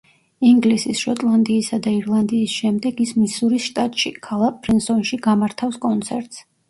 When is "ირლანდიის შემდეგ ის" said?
1.97-3.11